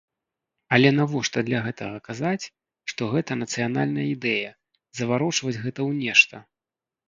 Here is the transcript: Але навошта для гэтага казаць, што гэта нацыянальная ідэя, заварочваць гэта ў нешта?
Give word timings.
Але 0.77 0.89
навошта 0.99 1.43
для 1.49 1.59
гэтага 1.65 1.97
казаць, 2.07 2.45
што 2.93 3.11
гэта 3.13 3.31
нацыянальная 3.43 4.07
ідэя, 4.15 4.49
заварочваць 5.03 5.59
гэта 5.63 5.77
ў 5.89 6.11
нешта? 6.11 6.35